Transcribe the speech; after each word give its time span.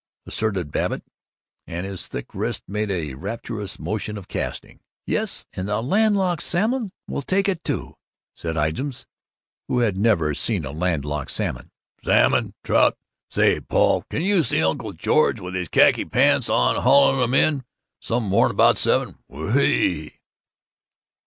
asserted 0.25 0.71
Babbitt, 0.71 1.03
and 1.67 1.85
his 1.85 2.07
thick 2.07 2.33
wrists 2.33 2.63
made 2.67 2.89
a 2.89 3.13
rapturous 3.13 3.77
motion 3.77 4.17
of 4.17 4.27
casting. 4.27 4.79
"Yes, 5.05 5.45
and 5.53 5.67
the 5.67 5.79
landlocked 5.79 6.41
salmon 6.41 6.91
will 7.07 7.21
take 7.21 7.47
it, 7.47 7.63
too," 7.63 7.95
said 8.33 8.55
Ijams, 8.57 9.05
who 9.67 9.77
had 9.81 9.97
never 9.97 10.33
seen 10.33 10.65
a 10.65 10.71
landlocked 10.71 11.29
salmon. 11.29 11.69
"Salmon! 12.03 12.55
Trout! 12.63 12.97
Say, 13.29 13.59
Paul, 13.59 14.01
can 14.09 14.23
you 14.23 14.41
see 14.41 14.63
Uncle 14.63 14.93
George 14.93 15.39
with 15.39 15.53
his 15.53 15.69
khaki 15.69 16.05
pants 16.05 16.49
on 16.49 16.81
haulin' 16.81 17.21
'em 17.21 17.35
in, 17.35 17.63
some 17.99 18.23
morning 18.23 18.57
'bout 18.57 18.79
seven? 18.79 19.19
Whee!" 19.27 20.15